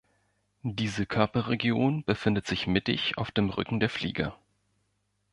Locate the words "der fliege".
3.79-4.33